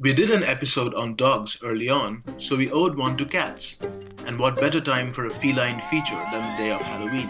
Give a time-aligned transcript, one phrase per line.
[0.00, 3.78] We did an episode on dogs early on, so we owed one to cats.
[4.26, 7.28] And what better time for a feline feature than the day of Halloween?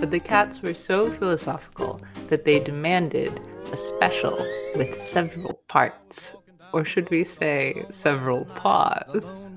[0.00, 3.38] But the cats were so philosophical that they demanded
[3.70, 4.38] a special
[4.76, 6.34] with several parts.
[6.72, 9.52] Or should we say several paws?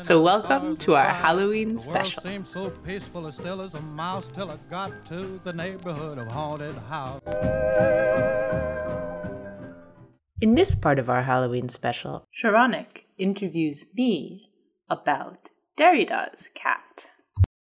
[0.00, 2.22] So, welcome to our Halloween special.
[2.22, 6.30] seemed so peaceful as still as a mouse till I got to the neighborhood of
[6.30, 7.20] haunted house.
[10.44, 14.50] In this part of our Halloween special, Saronik interviews me
[14.90, 17.06] about Derrida's cat.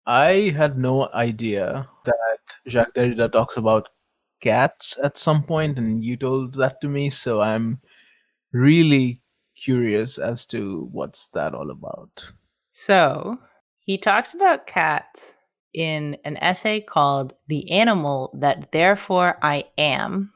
[0.07, 3.89] I had no idea that Jacques Derrida talks about
[4.41, 7.81] cats at some point, and you told that to me, so I'm
[8.53, 9.25] really
[9.61, 12.31] curious as to what's that all about.
[12.71, 13.39] So,
[13.81, 15.35] he talks about cats
[15.75, 20.33] in an essay called The Animal That Therefore I Am,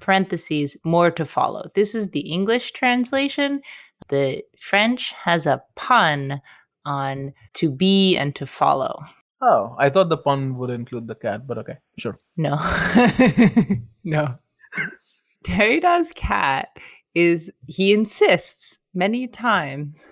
[0.00, 1.70] parentheses, more to follow.
[1.74, 3.60] This is the English translation.
[4.08, 6.40] The French has a pun
[6.84, 9.00] on to be and to follow.
[9.40, 12.18] Oh, I thought the pun would include the cat, but okay, sure.
[12.36, 12.56] No.
[14.04, 14.34] no.
[15.44, 16.68] Derrida's cat
[17.14, 20.04] is, he insists many times,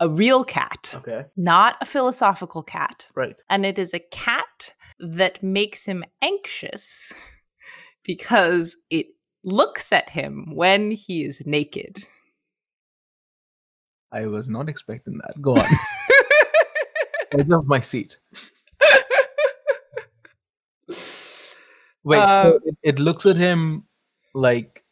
[0.00, 3.06] a real cat, Okay, not a philosophical cat.
[3.16, 3.34] right.
[3.50, 7.12] And it is a cat that makes him anxious
[8.04, 9.06] because it
[9.44, 12.04] looks at him when he is naked.
[14.12, 15.40] I was not expecting that.
[15.40, 15.66] Go on.
[17.32, 18.16] Edge of my seat.
[22.04, 23.84] Wait, Um, so it, it looks at him
[24.34, 24.84] like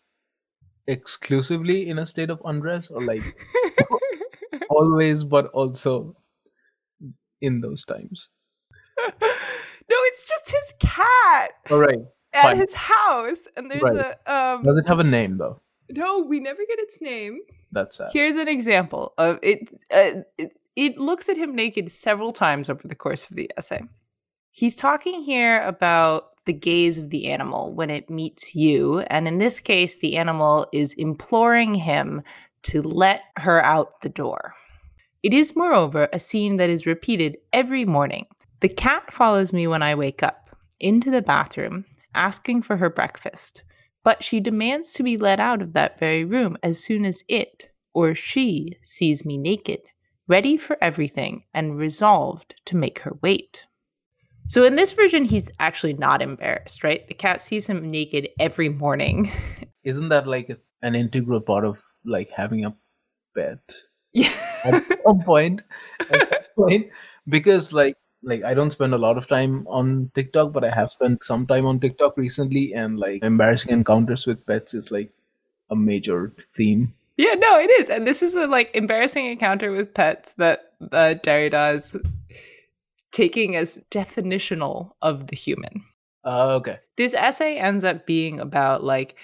[0.87, 3.23] exclusively in a state of undress, or like
[4.71, 6.15] always, but also
[7.41, 8.29] in those times.
[8.99, 9.13] no,
[9.91, 12.01] it's just his cat All right.
[12.37, 12.57] At fine.
[12.57, 13.97] his house, and there's Right.
[14.27, 14.63] a um.
[14.63, 15.61] Does it have a name though?
[15.91, 17.41] No, we never get its name.
[17.73, 18.11] That's sad.
[18.13, 20.53] Here's an example of it, uh, it.
[20.77, 23.81] It looks at him naked several times over the course of the essay.
[24.51, 29.39] He's talking here about the gaze of the animal when it meets you, and in
[29.39, 32.21] this case, the animal is imploring him
[32.65, 34.55] to let her out the door.
[35.23, 38.27] It is, moreover, a scene that is repeated every morning.
[38.61, 41.85] The cat follows me when I wake up into the bathroom,
[42.17, 43.63] asking for her breakfast,
[44.05, 47.71] but she demands to be let out of that very room as soon as it
[47.95, 49.81] or she sees me naked,
[50.29, 53.65] ready for everything and resolved to make her wait.
[54.49, 57.07] So in this version, he's actually not embarrassed, right?
[57.09, 59.33] The cat sees him naked every morning.
[59.85, 60.51] Isn't that like
[60.83, 62.77] an integral part of like having a
[63.35, 63.59] pet?
[64.17, 64.33] yeah.
[64.65, 65.63] at some point,
[66.11, 66.87] at some point
[67.29, 67.97] because like
[68.27, 71.47] like I don't spend a lot of time on TikTok, but I have spent some
[71.47, 75.11] time on TikTok recently, and like embarrassing encounters with pets is like
[75.71, 76.93] a major theme.
[77.17, 77.89] Yeah, no, it is.
[77.89, 81.97] And this is a like embarrassing encounter with pets that uh, Derrida is
[83.13, 85.85] taking as definitional of the human.
[86.25, 89.17] Uh, okay, This essay ends up being about like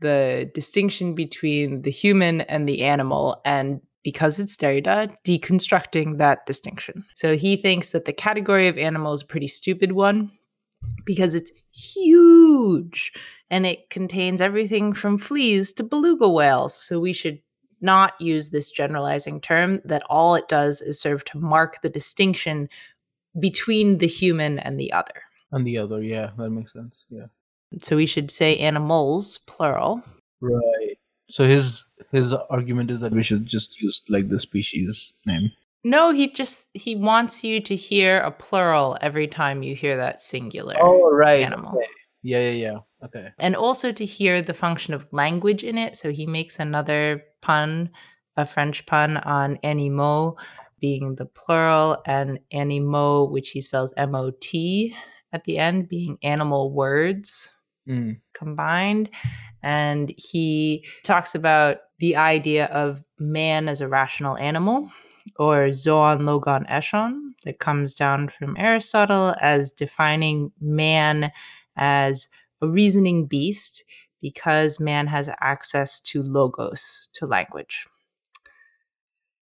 [0.00, 7.04] the distinction between the human and the animal and because it's Derrida, deconstructing that distinction.
[7.14, 10.30] So he thinks that the category of animal is a pretty stupid one
[11.04, 13.12] because it's huge
[13.50, 16.74] and it contains everything from fleas to beluga whales.
[16.82, 17.40] So we should
[17.80, 22.68] not use this generalizing term that all it does is serve to mark the distinction
[23.38, 25.22] between the human and the other.
[25.52, 27.06] And the other, yeah, that makes sense.
[27.10, 27.26] Yeah.
[27.78, 30.02] So we should say animals, plural.
[30.40, 30.98] Right.
[31.28, 35.50] So his his argument is that we should just use like the species name.
[35.84, 40.20] No, he just he wants you to hear a plural every time you hear that
[40.20, 41.44] singular Oh, right.
[41.44, 41.76] animal.
[41.76, 41.86] Okay.
[42.22, 42.78] Yeah, yeah, yeah.
[43.06, 43.28] Okay.
[43.38, 45.96] And also to hear the function of language in it.
[45.96, 47.90] So he makes another pun,
[48.36, 50.36] a French pun on animaux
[50.80, 54.94] being the plural and animot, which he spells M O T
[55.32, 57.50] at the end, being animal words
[57.88, 58.18] Mm.
[58.34, 59.08] combined.
[59.62, 64.90] And he talks about the idea of man as a rational animal,
[65.36, 71.30] or zoon logon echon, that comes down from Aristotle as defining man
[71.76, 72.28] as
[72.62, 73.84] a reasoning beast
[74.20, 77.86] because man has access to logos, to language.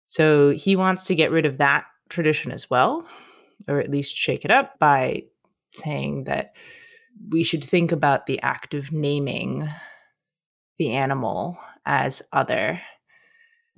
[0.08, 3.08] So he wants to get rid of that tradition as well,
[3.68, 5.24] or at least shake it up by
[5.74, 6.54] saying that
[7.30, 9.70] we should think about the act of naming
[10.82, 12.82] the animal as other.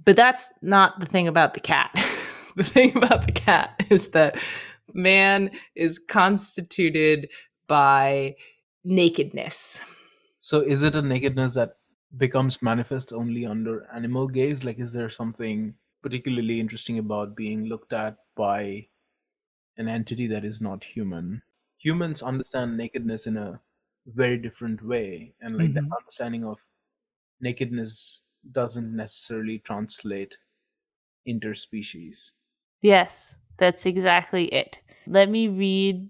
[0.06, 1.92] But that's not the thing about the cat.
[2.56, 4.38] the thing about the cat is that
[4.94, 7.28] man is constituted
[7.68, 8.36] by
[8.86, 9.82] nakedness.
[10.40, 11.78] So is it a nakedness that
[12.18, 14.64] becomes manifest only under animal gaze?
[14.64, 18.88] Like, is there something particularly interesting about being looked at by
[19.78, 21.44] an entity that is not human?
[21.80, 23.62] Humans understand nakedness in a
[24.08, 25.76] very different way, and like Mhm.
[25.76, 26.60] the understanding of
[27.44, 30.36] nakedness doesn't necessarily translate
[31.28, 32.32] interspecies.
[32.82, 34.80] Yes, that's exactly it.
[35.06, 36.10] Let me read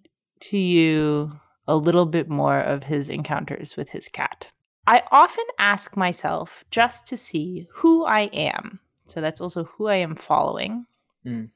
[0.51, 1.31] to you
[1.67, 4.47] a little bit more of his encounters with his cat.
[4.85, 8.79] I often ask myself just to see who I am.
[9.07, 10.85] So that's also who I am following.
[11.25, 11.49] Mm.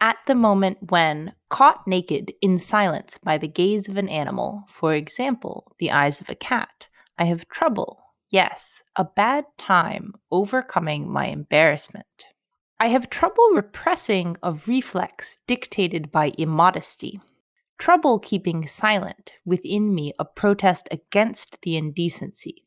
[0.00, 4.94] At the moment when, caught naked in silence by the gaze of an animal, for
[4.94, 6.86] example, the eyes of a cat,
[7.18, 12.26] I have trouble, yes, a bad time overcoming my embarrassment.
[12.80, 17.20] I have trouble repressing a reflex dictated by immodesty,
[17.78, 22.64] trouble keeping silent within me a protest against the indecency,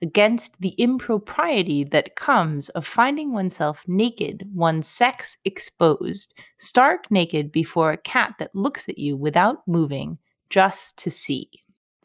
[0.00, 7.92] against the impropriety that comes of finding oneself naked, one's sex exposed, stark naked before
[7.92, 10.18] a cat that looks at you without moving,
[10.48, 11.50] just to see.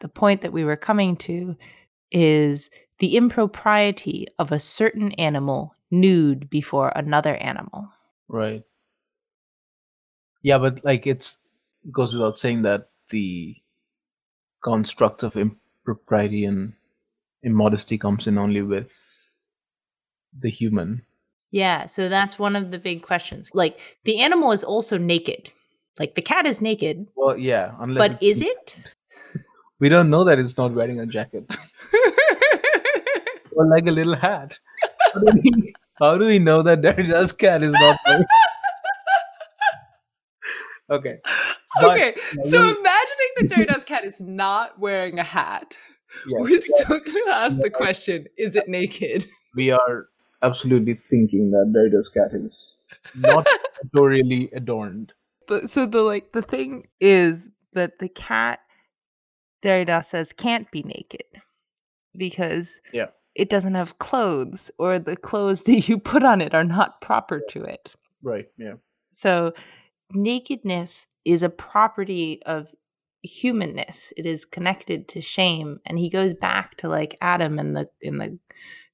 [0.00, 1.56] The point that we were coming to
[2.10, 7.90] is the impropriety of a certain animal nude before another animal.
[8.28, 8.62] Right.
[10.42, 11.38] Yeah, but like it's
[11.90, 13.56] goes without saying that the
[14.62, 16.74] construct of impropriety and
[17.42, 18.90] immodesty comes in only with
[20.38, 21.02] the human.
[21.50, 23.50] Yeah, so that's one of the big questions.
[23.54, 25.50] Like the animal is also naked.
[25.98, 28.76] Like the cat is naked, Well, yeah, unless but is it?
[29.80, 31.48] We don't know that it's not wearing a jacket
[33.58, 34.58] or like a little hat.
[35.12, 38.24] How do we, how do we know that Derrida's cat is not wearing?
[40.90, 41.18] okay.
[41.80, 42.14] But- okay,
[42.44, 45.76] so will- imagining that Derrida's cat is not wearing a hat,
[46.26, 49.26] Yes, we're still going to ask the question: Is it naked?
[49.54, 50.06] we are
[50.42, 52.76] absolutely thinking that Derrida's cat is
[53.14, 53.46] not
[53.82, 55.12] pictorially adorned.
[55.48, 58.60] the, so the like the thing is that the cat
[59.62, 61.24] Derrida says can't be naked
[62.16, 63.06] because Yeah.
[63.38, 67.40] It doesn't have clothes or the clothes that you put on it are not proper
[67.50, 67.94] to it.
[68.22, 68.46] Right.
[68.58, 68.74] Yeah.
[69.12, 69.52] So
[70.12, 72.74] nakedness is a property of
[73.22, 74.12] humanness.
[74.16, 78.18] It is connected to shame and he goes back to like Adam in the in
[78.18, 78.38] the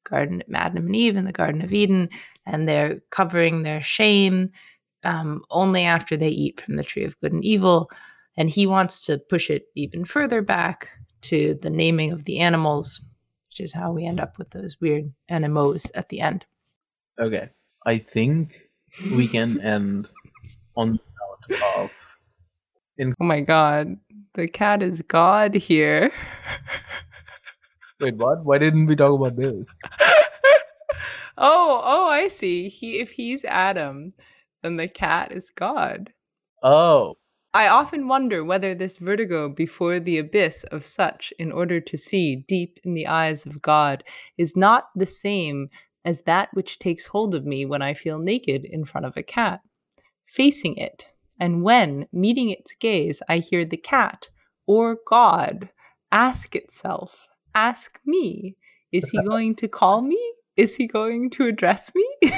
[0.04, 2.08] garden Adam and Eve in the garden of Eden
[2.46, 4.50] and they're covering their shame
[5.04, 7.90] um, only after they eat from the tree of good and evil
[8.36, 10.88] and he wants to push it even further back
[11.22, 13.00] to the naming of the animals
[13.54, 16.44] which is how we end up with those weird NMOs at the end.
[17.20, 17.50] Okay.
[17.86, 18.68] I think
[19.12, 20.08] we can end
[20.76, 20.98] on
[21.48, 21.90] the note of
[23.20, 23.96] Oh my god,
[24.34, 26.10] the cat is God here.
[28.00, 28.16] wait.
[28.16, 28.44] What?
[28.44, 29.68] Why didn't we talk about this?
[31.38, 32.68] oh, oh, I see.
[32.68, 34.14] He if he's Adam,
[34.62, 36.12] then the cat is God.
[36.60, 37.14] Oh.
[37.54, 42.34] I often wonder whether this vertigo before the abyss of such in order to see
[42.48, 44.02] deep in the eyes of God
[44.36, 45.70] is not the same
[46.04, 49.22] as that which takes hold of me when I feel naked in front of a
[49.22, 49.60] cat,
[50.26, 51.08] facing it,
[51.38, 54.28] and when, meeting its gaze, I hear the cat,
[54.66, 55.70] or God
[56.10, 58.56] ask itself, ask me,
[58.90, 60.20] is he going to call me?
[60.56, 62.08] Is he going to address me?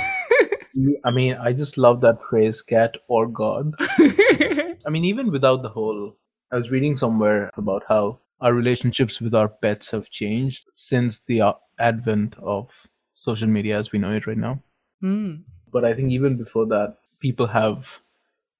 [1.07, 3.73] I mean, I just love that phrase, cat or God.
[4.87, 6.17] I mean, even without the whole,
[6.53, 11.41] I was reading somewhere about how our relationships with our pets have changed since the
[11.41, 12.71] uh, advent of
[13.15, 14.63] social media as we know it right now.
[15.03, 15.43] Mm.
[15.73, 17.87] But I think even before that, people have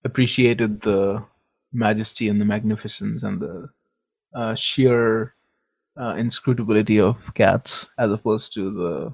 [0.05, 1.23] appreciated the
[1.73, 3.69] majesty and the magnificence and the
[4.35, 5.35] uh, sheer
[5.97, 9.13] uh, inscrutability of cats as opposed to the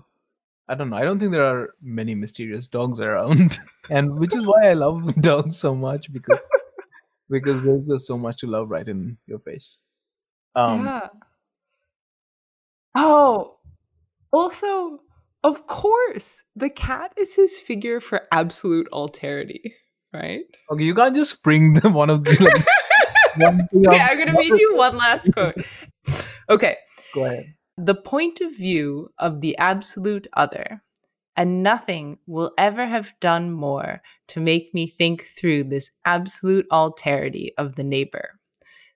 [0.68, 0.96] I don't know.
[0.96, 3.58] I don't think there are many mysterious dogs around,
[3.90, 6.38] and which is why I love dogs so much because
[7.32, 9.80] because there's just so much to love right in your face.
[10.54, 11.08] Um, yeah.
[12.94, 13.56] Oh,
[14.32, 15.00] also,
[15.42, 19.72] of course, the cat is his figure for absolute alterity,
[20.12, 20.44] right?
[20.70, 22.36] Okay, you can't just bring them one of the.
[22.36, 22.66] Like,
[23.38, 25.56] one Okay, I'm gonna read you one last quote.
[26.50, 26.76] Okay.
[27.14, 27.54] Go ahead.
[27.78, 30.82] the point of view of the absolute other,
[31.36, 37.50] and nothing will ever have done more to make me think through this absolute alterity
[37.58, 38.38] of the neighbor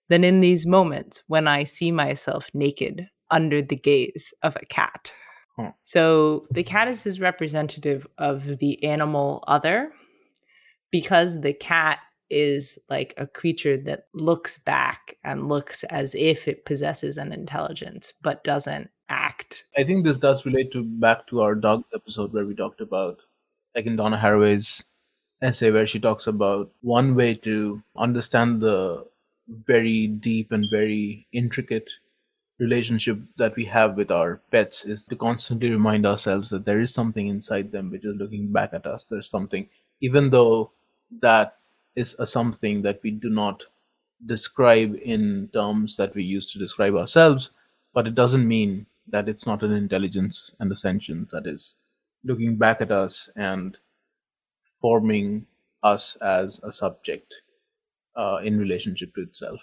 [0.08, 5.12] than in these moments when I see myself naked under the gaze of a cat.
[5.84, 9.90] So the cat is his representative of the animal other
[10.90, 16.66] because the cat is like a creature that looks back and looks as if it
[16.66, 19.64] possesses an intelligence but doesn't act.
[19.76, 23.18] I think this does relate to back to our dog episode where we talked about,
[23.74, 24.84] like in Donna Haraway's
[25.42, 29.06] essay, where she talks about one way to understand the
[29.48, 31.90] very deep and very intricate
[32.58, 36.92] relationship that we have with our pets is to constantly remind ourselves that there is
[36.92, 39.04] something inside them which is looking back at us.
[39.04, 39.68] There's something,
[40.00, 40.70] even though
[41.20, 41.58] that
[41.94, 43.62] is a something that we do not
[44.24, 47.50] describe in terms that we use to describe ourselves,
[47.92, 51.74] but it doesn't mean that it's not an intelligence and a sentience that is
[52.24, 53.78] looking back at us and
[54.80, 55.46] forming
[55.82, 57.34] us as a subject
[58.16, 59.60] uh, in relationship to itself.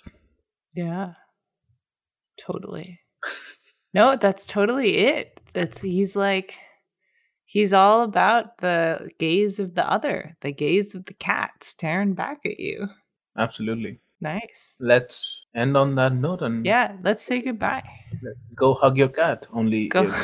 [0.73, 1.13] Yeah.
[2.39, 2.99] Totally.
[3.93, 5.39] no, that's totally it.
[5.53, 6.57] That's he's like
[7.45, 12.39] he's all about the gaze of the other, the gaze of the cat staring back
[12.45, 12.87] at you.
[13.37, 13.99] Absolutely.
[14.23, 14.77] Nice.
[14.79, 17.83] Let's end on that note and Yeah, let's say goodbye.
[18.55, 19.45] go hug your cat.
[19.51, 20.15] Only Go if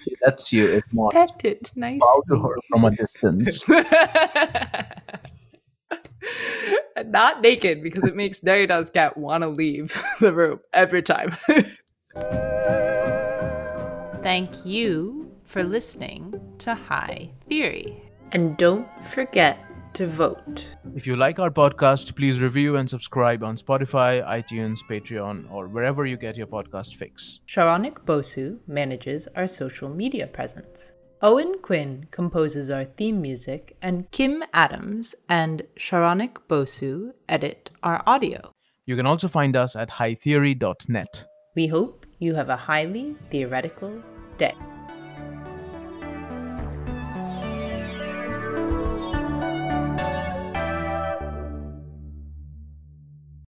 [0.04, 1.98] she lets you, if not, pet it Nice.
[2.00, 3.64] bow to her from a distance.
[7.06, 11.36] Not naked because it makes Derrida's cat want to leave the room every time.
[14.22, 18.02] Thank you for listening to High Theory.
[18.32, 19.58] And don't forget
[19.98, 20.76] to vote.
[20.94, 26.06] If you like our podcast, please review and subscribe on Spotify, iTunes, Patreon, or wherever
[26.06, 27.40] you get your podcast fix.
[27.48, 30.92] Saronik Bosu manages our social media presence.
[31.20, 38.54] Owen Quinn composes our theme music, and Kim Adams and Saronik Bosu edit our audio.
[38.86, 41.24] You can also find us at hightheory.net.
[41.56, 44.00] We hope you have a highly theoretical
[44.36, 44.54] day.